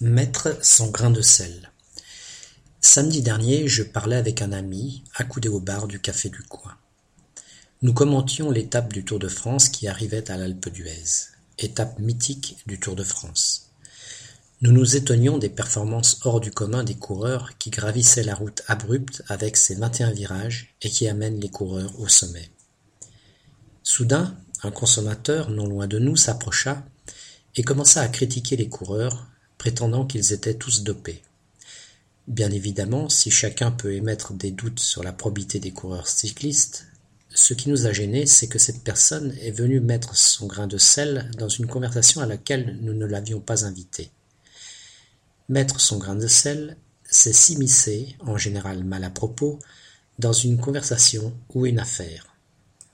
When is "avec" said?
4.14-4.42, 19.26-19.56